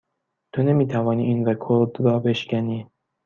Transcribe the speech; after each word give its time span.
تو 0.53 0.63
نمی 0.63 0.85
توانی 0.87 1.23
این 1.25 1.45
رکورد 1.45 2.01
را 2.01 2.19
بشکنی. 2.19 2.87